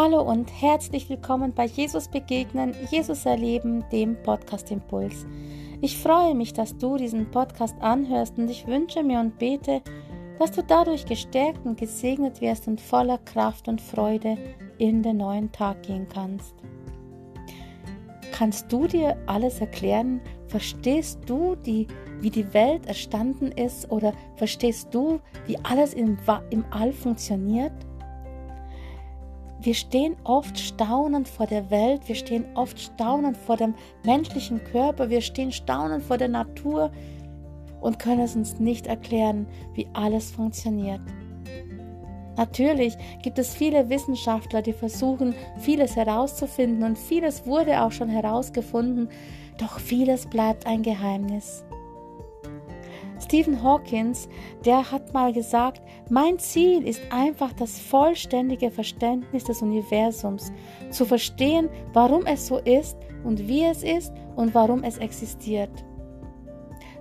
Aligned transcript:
Hallo 0.00 0.22
und 0.22 0.52
herzlich 0.62 1.10
willkommen 1.10 1.52
bei 1.52 1.64
Jesus 1.64 2.06
Begegnen, 2.06 2.72
Jesus 2.88 3.26
Erleben, 3.26 3.84
dem 3.90 4.14
Podcast 4.22 4.70
Impuls. 4.70 5.26
Ich 5.80 5.98
freue 5.98 6.36
mich, 6.36 6.52
dass 6.52 6.78
du 6.78 6.96
diesen 6.96 7.28
Podcast 7.32 7.74
anhörst 7.80 8.38
und 8.38 8.48
ich 8.48 8.68
wünsche 8.68 9.02
mir 9.02 9.18
und 9.18 9.40
bete, 9.40 9.82
dass 10.38 10.52
du 10.52 10.62
dadurch 10.62 11.04
gestärkt 11.04 11.66
und 11.66 11.80
gesegnet 11.80 12.40
wirst 12.40 12.68
und 12.68 12.80
voller 12.80 13.18
Kraft 13.18 13.66
und 13.66 13.80
Freude 13.80 14.38
in 14.78 15.02
den 15.02 15.16
neuen 15.16 15.50
Tag 15.50 15.82
gehen 15.82 16.06
kannst. 16.08 16.54
Kannst 18.30 18.72
du 18.72 18.86
dir 18.86 19.16
alles 19.26 19.60
erklären? 19.60 20.20
Verstehst 20.46 21.18
du, 21.26 21.56
die, 21.56 21.88
wie 22.20 22.30
die 22.30 22.54
Welt 22.54 22.86
erstanden 22.86 23.50
ist 23.50 23.90
oder 23.90 24.12
verstehst 24.36 24.94
du, 24.94 25.18
wie 25.48 25.58
alles 25.64 25.92
im, 25.92 26.16
im 26.50 26.64
All 26.70 26.92
funktioniert? 26.92 27.72
Wir 29.60 29.74
stehen 29.74 30.16
oft 30.22 30.56
staunend 30.56 31.28
vor 31.28 31.46
der 31.46 31.68
Welt, 31.70 32.06
wir 32.06 32.14
stehen 32.14 32.44
oft 32.54 32.78
staunend 32.78 33.36
vor 33.36 33.56
dem 33.56 33.74
menschlichen 34.04 34.62
Körper, 34.62 35.10
wir 35.10 35.20
stehen 35.20 35.50
staunend 35.50 36.04
vor 36.04 36.16
der 36.16 36.28
Natur 36.28 36.92
und 37.80 37.98
können 37.98 38.20
es 38.20 38.36
uns 38.36 38.60
nicht 38.60 38.86
erklären, 38.86 39.46
wie 39.74 39.88
alles 39.94 40.30
funktioniert. 40.30 41.00
Natürlich 42.36 42.96
gibt 43.22 43.40
es 43.40 43.52
viele 43.52 43.90
Wissenschaftler, 43.90 44.62
die 44.62 44.72
versuchen, 44.72 45.34
vieles 45.58 45.96
herauszufinden 45.96 46.84
und 46.84 46.96
vieles 46.96 47.44
wurde 47.46 47.82
auch 47.82 47.90
schon 47.90 48.08
herausgefunden, 48.08 49.08
doch 49.58 49.80
vieles 49.80 50.24
bleibt 50.26 50.64
ein 50.64 50.84
Geheimnis. 50.84 51.64
Stephen 53.28 53.62
Hawkins, 53.62 54.26
der 54.64 54.90
hat 54.90 55.12
mal 55.12 55.34
gesagt, 55.34 55.82
mein 56.08 56.38
Ziel 56.38 56.88
ist 56.88 57.02
einfach 57.10 57.52
das 57.52 57.78
vollständige 57.78 58.70
Verständnis 58.70 59.44
des 59.44 59.60
Universums, 59.60 60.50
zu 60.90 61.04
verstehen, 61.04 61.68
warum 61.92 62.24
es 62.24 62.46
so 62.46 62.56
ist 62.56 62.96
und 63.24 63.46
wie 63.46 63.64
es 63.64 63.82
ist 63.82 64.14
und 64.34 64.54
warum 64.54 64.82
es 64.82 64.96
existiert. 64.96 65.68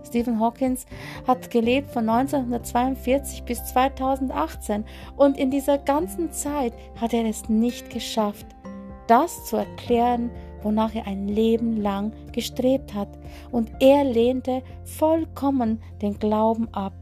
Stephen 0.05 0.37
Hawkins 0.41 0.85
hat 1.25 1.49
gelebt 1.49 1.91
von 1.91 2.09
1942 2.09 3.43
bis 3.43 3.63
2018 3.63 4.83
und 5.15 5.37
in 5.37 5.49
dieser 5.49 5.77
ganzen 5.77 6.33
Zeit 6.33 6.73
hat 6.99 7.13
er 7.13 7.23
es 7.23 7.47
nicht 7.47 7.89
geschafft, 7.89 8.47
das 9.07 9.45
zu 9.45 9.55
erklären, 9.55 10.29
wonach 10.63 10.95
er 10.95 11.07
ein 11.07 11.27
Leben 11.27 11.77
lang 11.77 12.13
gestrebt 12.31 12.93
hat, 12.93 13.09
und 13.51 13.71
er 13.79 14.03
lehnte 14.03 14.61
vollkommen 14.83 15.81
den 16.01 16.19
Glauben 16.19 16.67
ab. 16.73 16.93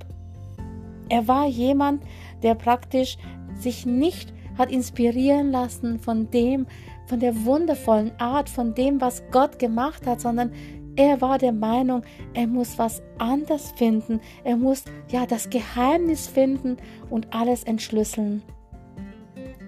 Er 1.09 1.27
war 1.27 1.47
jemand, 1.47 2.03
der 2.43 2.55
praktisch 2.55 3.17
sich 3.57 3.85
nicht 3.85 4.33
hat 4.57 4.71
inspirieren 4.71 5.51
lassen 5.51 5.99
von 5.99 6.29
dem, 6.31 6.65
von 7.07 7.19
der 7.19 7.45
wundervollen 7.45 8.11
Art, 8.19 8.49
von 8.49 8.73
dem, 8.73 9.01
was 9.01 9.23
Gott 9.31 9.59
gemacht 9.59 10.07
hat, 10.07 10.21
sondern 10.21 10.51
er 10.95 11.19
war 11.19 11.37
der 11.37 11.51
Meinung, 11.51 12.03
er 12.33 12.47
muss 12.47 12.77
was 12.77 13.03
anders 13.17 13.73
finden, 13.75 14.21
er 14.43 14.55
muss 14.55 14.85
ja 15.11 15.25
das 15.25 15.49
Geheimnis 15.49 16.27
finden 16.27 16.77
und 17.09 17.33
alles 17.33 17.63
entschlüsseln. 17.63 18.41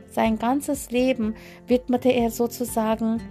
Sein 0.09 0.39
ganzes 0.39 0.89
Leben 0.89 1.35
widmete 1.67 2.09
er 2.09 2.31
sozusagen 2.31 3.21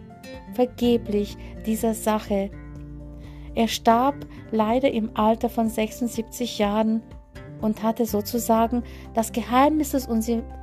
vergeblich 0.55 1.37
dieser 1.67 1.95
Sache. 1.95 2.51
Er 3.55 3.69
starb 3.69 4.15
leider 4.51 4.91
im 4.91 5.11
Alter 5.15 5.49
von 5.49 5.69
76 5.69 6.59
Jahren 6.59 7.03
und 7.61 7.83
hatte 7.83 8.05
sozusagen 8.05 8.83
das 9.15 9.33
Geheimnis 9.33 9.91
des 9.91 10.09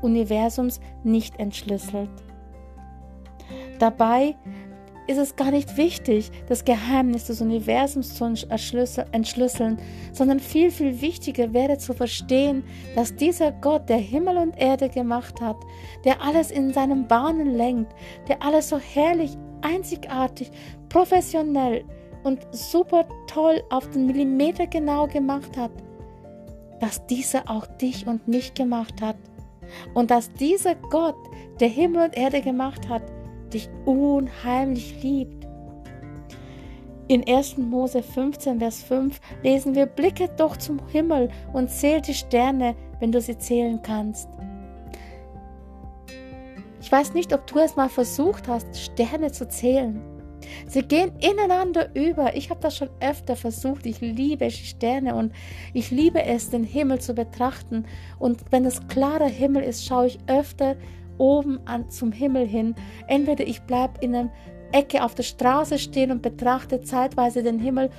Universums 0.02 0.80
nicht 1.04 1.40
entschlüsselt. 1.40 2.10
Dabei 3.80 4.36
ist 5.08 5.18
es 5.18 5.36
gar 5.36 5.52
nicht 5.52 5.78
wichtig, 5.78 6.32
das 6.48 6.64
Geheimnis 6.66 7.26
des 7.26 7.42
Universums 7.42 8.16
zu 8.16 8.26
entschlüsseln, 8.26 9.78
sondern 10.12 10.40
viel, 10.40 10.72
viel 10.72 11.02
wichtiger 11.02 11.54
wäre 11.54 11.78
zu 11.78 11.94
verstehen, 11.94 12.64
dass 12.96 13.16
dieser 13.16 13.52
Gott, 13.52 13.90
der 13.90 13.98
Himmel 13.98 14.38
und 14.38 14.58
Erde 14.58 14.90
gemacht 14.90 15.42
hat, 15.42 15.58
der 16.06 16.22
alles 16.22 16.52
in 16.52 16.74
seinen 16.74 17.08
Bahnen 17.08 17.56
lenkt, 17.56 17.94
der 18.28 18.42
alles 18.42 18.70
so 18.70 18.78
herrlich 18.78 19.38
einzigartig, 19.62 20.52
professionell 20.90 21.84
und 22.24 22.40
super 22.52 23.06
toll 23.28 23.62
auf 23.70 23.90
den 23.90 24.08
Millimeter 24.08 24.68
genau 24.68 25.08
gemacht 25.08 25.58
hat, 25.58 25.72
dass 26.80 27.06
dieser 27.08 27.50
auch 27.50 27.66
dich 27.66 28.08
und 28.08 28.28
mich 28.28 28.54
gemacht 28.54 29.02
hat. 29.02 29.18
Und 29.94 30.12
dass 30.12 30.32
dieser 30.34 30.76
Gott, 30.76 31.16
der 31.60 31.70
Himmel 31.70 32.06
und 32.06 32.18
Erde 32.18 32.42
gemacht 32.42 32.88
hat, 32.90 33.02
dich 33.54 33.70
unheimlich 33.86 35.02
liebt. 35.02 35.48
In 37.08 37.28
1. 37.28 37.58
Mose 37.58 38.02
15, 38.02 38.60
Vers 38.60 38.82
5 38.84 39.20
lesen 39.44 39.76
wir, 39.76 39.86
blicke 39.86 40.30
doch 40.38 40.56
zum 40.58 40.80
Himmel 40.88 41.30
und 41.52 41.70
zähl 41.70 42.02
die 42.02 42.14
Sterne, 42.14 42.76
wenn 43.00 43.12
du 43.12 43.20
sie 43.20 43.38
zählen 43.38 43.82
kannst. 43.82 44.30
Ich 46.82 46.92
weiß 46.92 47.14
nicht, 47.14 47.34
ob 47.34 47.46
du 47.48 47.60
es 47.60 47.76
mal 47.76 47.90
versucht 47.90 48.48
hast, 48.48 48.78
Sterne 48.78 49.32
zu 49.32 49.48
zählen. 49.48 50.02
Sie 50.68 50.82
gehen 50.82 51.12
ineinander 51.20 51.94
über. 51.96 52.36
Ich 52.36 52.50
habe 52.50 52.60
das 52.60 52.78
schon 52.78 52.90
öfter 53.00 53.36
versucht. 53.36 53.86
Ich 53.86 54.02
liebe 54.02 54.50
Sterne 54.52 55.16
und 55.16 55.34
ich 55.74 55.92
liebe 55.92 56.24
es, 56.24 56.50
den 56.50 56.64
Himmel 56.64 57.00
zu 57.00 57.14
betrachten. 57.14 57.86
Und 58.20 58.42
wenn 58.52 58.66
es 58.66 58.88
klarer 58.88 59.28
Himmel 59.28 59.64
ist, 59.64 59.86
schaue 59.86 60.08
ich 60.08 60.20
öfter 60.28 60.76
oben 61.18 61.60
an 61.66 61.90
zum 61.90 62.12
Himmel 62.12 62.48
hin. 62.48 62.76
Entweder 63.08 63.48
ich 63.48 63.62
bleibe 63.62 64.00
in 64.02 64.16
einer 64.16 64.32
Ecke 64.72 65.04
auf 65.04 65.16
der 65.16 65.24
Straße 65.24 65.78
stehen 65.78 66.12
und 66.12 66.22
betrachte 66.22 66.82
zeitweise 66.82 67.44
den 67.44 67.60
Himmel 67.60 67.90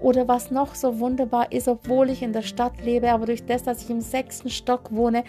oder 0.00 0.28
was 0.28 0.50
noch 0.50 0.74
so 0.74 0.98
wunderbar 0.98 1.52
ist, 1.52 1.68
obwohl 1.68 2.08
ich 2.10 2.22
in 2.22 2.32
der 2.32 2.42
Stadt 2.42 2.82
lebe, 2.82 3.10
aber 3.10 3.26
durch 3.26 3.44
das, 3.44 3.64
dass 3.64 3.82
ich 3.82 3.90
im 3.90 4.00
sechsten 4.00 4.48
Stock 4.48 4.90
wohne, 4.92 5.24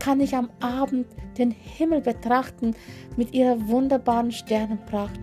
kann 0.00 0.20
ich 0.20 0.34
am 0.34 0.50
Abend 0.60 1.06
den 1.38 1.50
Himmel 1.50 2.00
betrachten 2.00 2.74
mit 3.16 3.34
ihrer 3.34 3.68
wunderbaren 3.68 4.32
Sternenpracht. 4.32 5.20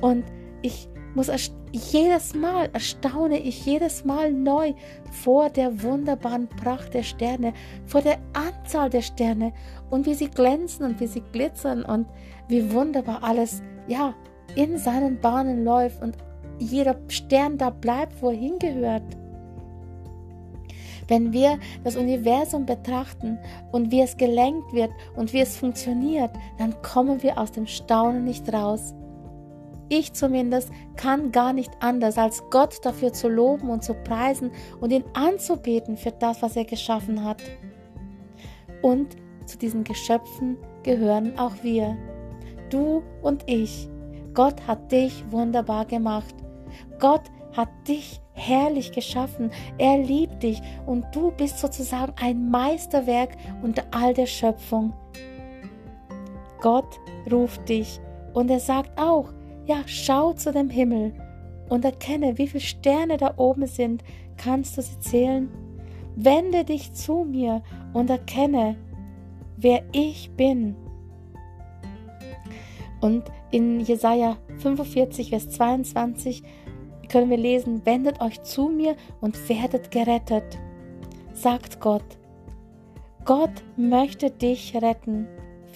Und 0.00 0.24
ich 0.62 0.88
muss 1.16 1.30
jedes 1.72 2.34
Mal 2.34 2.68
erstaune 2.74 3.38
ich 3.38 3.64
jedes 3.64 4.04
Mal 4.04 4.32
neu 4.32 4.74
vor 5.10 5.48
der 5.48 5.82
wunderbaren 5.82 6.46
Pracht 6.46 6.92
der 6.92 7.02
Sterne, 7.02 7.54
vor 7.86 8.02
der 8.02 8.18
Anzahl 8.34 8.90
der 8.90 9.00
Sterne 9.00 9.52
und 9.88 10.04
wie 10.04 10.12
sie 10.12 10.28
glänzen 10.28 10.84
und 10.84 11.00
wie 11.00 11.06
sie 11.06 11.22
glitzern 11.32 11.84
und 11.84 12.06
wie 12.48 12.70
wunderbar 12.70 13.24
alles 13.24 13.62
ja 13.88 14.14
in 14.56 14.76
seinen 14.76 15.18
Bahnen 15.18 15.64
läuft 15.64 16.02
und 16.02 16.18
jeder 16.58 16.96
Stern 17.08 17.56
da 17.56 17.70
bleibt, 17.70 18.20
wo 18.20 18.30
er 18.30 18.36
hingehört. 18.36 19.16
Wenn 21.08 21.32
wir 21.32 21.58
das 21.82 21.96
Universum 21.96 22.66
betrachten 22.66 23.38
und 23.72 23.90
wie 23.90 24.02
es 24.02 24.18
gelenkt 24.18 24.72
wird 24.74 24.90
und 25.14 25.32
wie 25.32 25.40
es 25.40 25.56
funktioniert, 25.56 26.30
dann 26.58 26.74
kommen 26.82 27.22
wir 27.22 27.38
aus 27.38 27.52
dem 27.52 27.66
Staunen 27.66 28.24
nicht 28.24 28.52
raus. 28.52 28.92
Ich 29.88 30.12
zumindest 30.12 30.70
kann 30.96 31.30
gar 31.30 31.52
nicht 31.52 31.70
anders, 31.80 32.18
als 32.18 32.42
Gott 32.50 32.84
dafür 32.84 33.12
zu 33.12 33.28
loben 33.28 33.70
und 33.70 33.84
zu 33.84 33.94
preisen 33.94 34.50
und 34.80 34.92
ihn 34.92 35.04
anzubeten 35.14 35.96
für 35.96 36.10
das, 36.10 36.42
was 36.42 36.56
er 36.56 36.64
geschaffen 36.64 37.24
hat. 37.24 37.42
Und 38.82 39.16
zu 39.46 39.56
diesen 39.58 39.84
Geschöpfen 39.84 40.56
gehören 40.82 41.38
auch 41.38 41.54
wir, 41.62 41.96
du 42.70 43.02
und 43.22 43.48
ich. 43.48 43.88
Gott 44.34 44.66
hat 44.66 44.90
dich 44.92 45.24
wunderbar 45.30 45.86
gemacht. 45.86 46.34
Gott 46.98 47.22
hat 47.56 47.68
dich 47.88 48.20
herrlich 48.34 48.92
geschaffen. 48.92 49.50
Er 49.78 49.98
liebt 49.98 50.42
dich 50.42 50.60
und 50.84 51.06
du 51.14 51.30
bist 51.30 51.58
sozusagen 51.58 52.12
ein 52.20 52.50
Meisterwerk 52.50 53.30
unter 53.62 53.84
all 53.92 54.12
der 54.12 54.26
Schöpfung. 54.26 54.92
Gott 56.60 57.00
ruft 57.30 57.68
dich 57.68 58.00
und 58.34 58.50
er 58.50 58.60
sagt 58.60 58.98
auch, 59.00 59.32
ja, 59.66 59.82
schau 59.86 60.32
zu 60.32 60.52
dem 60.52 60.70
Himmel 60.70 61.12
und 61.68 61.84
erkenne, 61.84 62.38
wie 62.38 62.48
viele 62.48 62.62
Sterne 62.62 63.16
da 63.16 63.34
oben 63.36 63.66
sind. 63.66 64.02
Kannst 64.36 64.78
du 64.78 64.82
sie 64.82 64.98
zählen? 65.00 65.48
Wende 66.14 66.64
dich 66.64 66.92
zu 66.92 67.24
mir 67.24 67.62
und 67.92 68.08
erkenne, 68.10 68.76
wer 69.56 69.82
ich 69.92 70.30
bin. 70.36 70.76
Und 73.00 73.24
in 73.50 73.80
Jesaja 73.80 74.36
45, 74.58 75.30
Vers 75.30 75.50
22 75.50 76.42
können 77.08 77.30
wir 77.30 77.36
lesen, 77.36 77.84
wendet 77.84 78.20
euch 78.20 78.42
zu 78.42 78.68
mir 78.68 78.96
und 79.20 79.48
werdet 79.48 79.90
gerettet, 79.90 80.58
sagt 81.32 81.80
Gott. 81.80 82.04
Gott 83.24 83.62
möchte 83.76 84.30
dich 84.30 84.74
retten. 84.76 85.26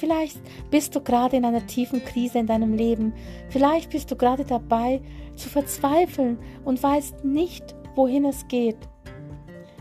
Vielleicht 0.01 0.41
bist 0.71 0.97
du 0.97 1.01
gerade 1.03 1.37
in 1.37 1.45
einer 1.45 1.67
tiefen 1.67 2.03
Krise 2.03 2.39
in 2.39 2.47
deinem 2.47 2.73
Leben. 2.73 3.13
Vielleicht 3.51 3.91
bist 3.91 4.11
du 4.11 4.17
gerade 4.17 4.47
dabei 4.47 5.03
zu 5.37 5.51
verzweifeln 5.51 6.39
und 6.65 6.83
weißt 6.83 7.23
nicht, 7.23 7.77
wohin 7.95 8.25
es 8.25 8.49
geht. 8.49 8.79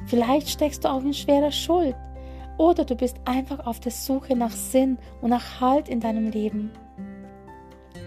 Vielleicht 0.07 0.49
steckst 0.49 0.83
du 0.83 0.89
auch 0.89 1.03
in 1.03 1.13
schwerer 1.13 1.53
Schuld. 1.53 1.95
Oder 2.57 2.83
du 2.83 2.95
bist 2.95 3.15
einfach 3.23 3.65
auf 3.65 3.79
der 3.79 3.93
Suche 3.93 4.35
nach 4.35 4.51
Sinn 4.51 4.97
und 5.21 5.29
nach 5.29 5.61
Halt 5.61 5.87
in 5.87 6.01
deinem 6.01 6.29
Leben. 6.29 6.71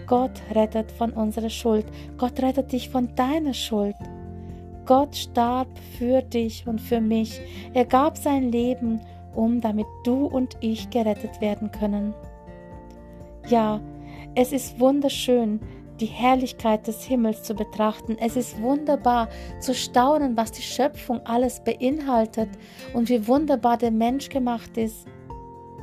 Gott 0.05 0.39
rettet 0.53 0.91
von 0.91 1.13
unserer 1.13 1.49
Schuld. 1.49 1.87
Gott 2.19 2.39
rettet 2.43 2.71
dich 2.73 2.89
von 2.89 3.15
deiner 3.15 3.55
Schuld. 3.55 3.95
Gott 4.85 5.15
starb 5.15 5.69
für 5.97 6.21
dich 6.21 6.67
und 6.67 6.79
für 6.79 7.01
mich. 7.01 7.41
Er 7.73 7.85
gab 7.85 8.17
sein 8.17 8.51
Leben, 8.51 9.01
um 9.35 9.61
damit 9.61 9.87
du 10.03 10.25
und 10.25 10.57
ich 10.61 10.89
gerettet 10.89 11.41
werden 11.41 11.71
können. 11.71 12.13
Ja, 13.47 13.81
es 14.35 14.51
ist 14.51 14.79
wunderschön, 14.79 15.59
die 15.99 16.05
Herrlichkeit 16.07 16.87
des 16.87 17.03
Himmels 17.03 17.43
zu 17.43 17.53
betrachten. 17.53 18.17
Es 18.19 18.35
ist 18.35 18.61
wunderbar 18.61 19.29
zu 19.59 19.73
staunen, 19.73 20.35
was 20.35 20.51
die 20.51 20.61
Schöpfung 20.61 21.21
alles 21.25 21.63
beinhaltet 21.63 22.49
und 22.93 23.09
wie 23.09 23.27
wunderbar 23.27 23.77
der 23.77 23.91
Mensch 23.91 24.29
gemacht 24.29 24.77
ist. 24.77 25.05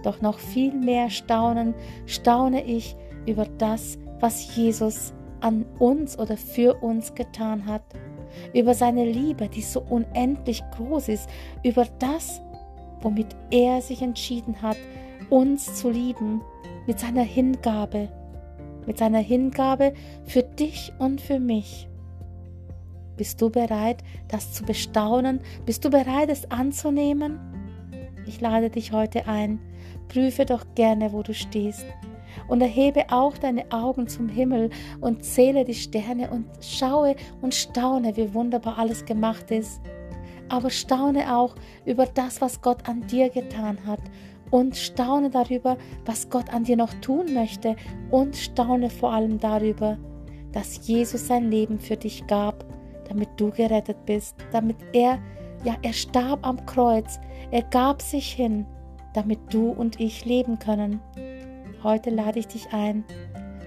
Doch 0.02 0.20
noch 0.20 0.38
viel 0.38 0.72
mehr 0.72 1.10
staunen, 1.10 1.74
staune 2.06 2.64
ich 2.64 2.96
über 3.26 3.46
das, 3.58 3.98
was 4.18 4.56
Jesus 4.56 5.12
an 5.40 5.64
uns 5.78 6.18
oder 6.18 6.36
für 6.36 6.74
uns 6.82 7.14
getan 7.14 7.66
hat, 7.66 7.82
über 8.54 8.74
seine 8.74 9.04
Liebe, 9.04 9.48
die 9.48 9.62
so 9.62 9.80
unendlich 9.80 10.62
groß 10.76 11.08
ist, 11.08 11.28
über 11.62 11.86
das, 11.98 12.42
womit 13.02 13.28
er 13.50 13.82
sich 13.82 14.02
entschieden 14.02 14.62
hat, 14.62 14.76
uns 15.28 15.76
zu 15.76 15.90
lieben, 15.90 16.40
mit 16.86 16.98
seiner 16.98 17.22
Hingabe, 17.22 18.08
mit 18.86 18.98
seiner 18.98 19.18
Hingabe 19.18 19.94
für 20.24 20.42
dich 20.42 20.92
und 20.98 21.20
für 21.20 21.38
mich. 21.38 21.88
Bist 23.16 23.40
du 23.42 23.50
bereit, 23.50 23.98
das 24.28 24.52
zu 24.52 24.64
bestaunen? 24.64 25.40
Bist 25.66 25.84
du 25.84 25.90
bereit, 25.90 26.30
es 26.30 26.50
anzunehmen? 26.50 27.38
Ich 28.26 28.40
lade 28.40 28.70
dich 28.70 28.92
heute 28.92 29.26
ein, 29.26 29.60
prüfe 30.08 30.46
doch 30.46 30.64
gerne, 30.74 31.12
wo 31.12 31.22
du 31.22 31.34
stehst. 31.34 31.84
Und 32.48 32.60
erhebe 32.62 33.04
auch 33.10 33.36
deine 33.36 33.70
Augen 33.70 34.08
zum 34.08 34.28
Himmel 34.28 34.70
und 35.00 35.24
zähle 35.24 35.64
die 35.64 35.74
Sterne 35.74 36.30
und 36.30 36.46
schaue 36.60 37.14
und 37.42 37.54
staune, 37.54 38.16
wie 38.16 38.32
wunderbar 38.32 38.78
alles 38.78 39.04
gemacht 39.04 39.50
ist. 39.50 39.80
Aber 40.50 40.68
staune 40.68 41.34
auch 41.34 41.54
über 41.86 42.04
das, 42.04 42.40
was 42.40 42.60
Gott 42.60 42.86
an 42.88 43.06
dir 43.06 43.30
getan 43.30 43.78
hat. 43.86 44.00
Und 44.50 44.76
staune 44.76 45.30
darüber, 45.30 45.78
was 46.04 46.28
Gott 46.28 46.52
an 46.52 46.64
dir 46.64 46.76
noch 46.76 46.92
tun 46.94 47.32
möchte. 47.32 47.76
Und 48.10 48.36
staune 48.36 48.90
vor 48.90 49.12
allem 49.12 49.38
darüber, 49.38 49.96
dass 50.52 50.86
Jesus 50.86 51.28
sein 51.28 51.50
Leben 51.50 51.78
für 51.78 51.96
dich 51.96 52.26
gab, 52.26 52.64
damit 53.08 53.28
du 53.36 53.50
gerettet 53.50 54.04
bist, 54.06 54.36
damit 54.52 54.76
er, 54.92 55.18
ja, 55.64 55.76
er 55.82 55.92
starb 55.92 56.44
am 56.46 56.64
Kreuz, 56.66 57.20
er 57.50 57.62
gab 57.62 58.02
sich 58.02 58.32
hin, 58.32 58.66
damit 59.14 59.38
du 59.52 59.70
und 59.70 60.00
ich 60.00 60.24
leben 60.24 60.58
können. 60.58 61.00
Heute 61.82 62.10
lade 62.10 62.38
ich 62.38 62.48
dich 62.48 62.72
ein, 62.72 63.04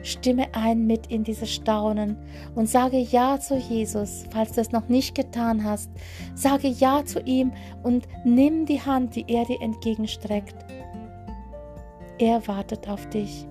stimme 0.03 0.53
ein 0.53 0.85
mit 0.85 1.07
in 1.07 1.23
dieses 1.23 1.51
Staunen 1.51 2.17
und 2.55 2.69
sage 2.69 2.97
Ja 2.97 3.39
zu 3.39 3.57
Jesus, 3.57 4.25
falls 4.31 4.51
du 4.51 4.61
es 4.61 4.71
noch 4.71 4.89
nicht 4.89 5.15
getan 5.15 5.63
hast. 5.63 5.89
Sage 6.35 6.67
Ja 6.67 7.03
zu 7.05 7.21
ihm 7.21 7.51
und 7.81 8.07
nimm 8.23 8.65
die 8.65 8.81
Hand, 8.81 9.15
die 9.15 9.25
er 9.27 9.45
dir 9.45 9.61
entgegenstreckt. 9.61 10.55
Er 12.19 12.47
wartet 12.47 12.87
auf 12.87 13.09
dich. 13.09 13.47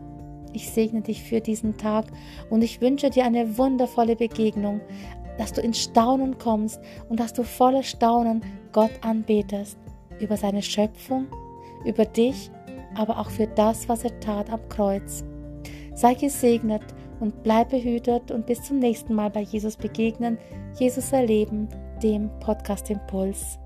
Ich 0.52 0.70
segne 0.70 1.00
dich 1.00 1.22
für 1.22 1.40
diesen 1.40 1.76
Tag 1.76 2.06
und 2.50 2.62
ich 2.62 2.80
wünsche 2.80 3.10
dir 3.10 3.24
eine 3.24 3.56
wundervolle 3.56 4.16
Begegnung, 4.16 4.80
dass 5.38 5.52
du 5.52 5.62
ins 5.62 5.80
Staunen 5.80 6.38
kommst 6.38 6.80
und 7.08 7.18
dass 7.18 7.32
du 7.32 7.42
voller 7.42 7.82
Staunen 7.82 8.42
Gott 8.72 8.92
anbetest 9.00 9.78
über 10.20 10.36
seine 10.36 10.62
Schöpfung, 10.62 11.26
über 11.84 12.04
dich, 12.04 12.50
aber 12.94 13.18
auch 13.18 13.30
für 13.30 13.46
das, 13.46 13.88
was 13.88 14.04
er 14.04 14.20
tat 14.20 14.50
am 14.50 14.68
Kreuz. 14.68 15.24
Sei 15.94 16.14
gesegnet 16.14 16.82
und 17.20 17.42
bleib 17.42 17.70
behütet 17.70 18.30
und 18.30 18.46
bis 18.46 18.62
zum 18.62 18.78
nächsten 18.78 19.14
Mal 19.14 19.30
bei 19.30 19.42
Jesus 19.42 19.76
begegnen, 19.76 20.38
Jesus 20.78 21.12
erleben, 21.12 21.68
dem 22.02 22.30
Podcast 22.40 22.90
Impuls. 22.90 23.58